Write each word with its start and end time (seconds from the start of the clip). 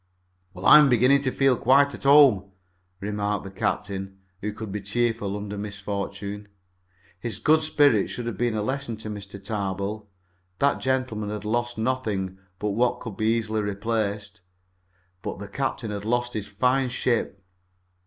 "Well, 0.55 0.65
I'm 0.65 0.89
beginning 0.89 1.21
to 1.21 1.31
feel 1.31 1.55
quite 1.55 1.91
to 1.91 1.99
home," 2.09 2.49
remarked 3.01 3.43
the 3.43 3.51
captain, 3.51 4.17
who 4.41 4.51
could 4.51 4.71
be 4.71 4.81
cheerful 4.81 5.37
under 5.37 5.59
misfortune. 5.59 6.47
His 7.19 7.37
good 7.37 7.61
spirits 7.61 8.09
should 8.09 8.25
have 8.25 8.35
been 8.35 8.55
a 8.55 8.63
lesson 8.63 8.97
to 8.97 9.11
Mr. 9.11 9.39
Tarbill. 9.39 10.07
That 10.57 10.81
gentleman 10.81 11.29
had 11.29 11.45
lost 11.45 11.77
nothing 11.77 12.39
but 12.57 12.69
what 12.71 12.99
could 12.99 13.15
be 13.15 13.27
easily 13.27 13.61
replaced, 13.61 14.41
but 15.21 15.37
the 15.37 15.47
captain 15.47 15.91
had 15.91 16.03
lost 16.03 16.33
his 16.33 16.47
fine 16.47 16.89
ship. 16.89 17.39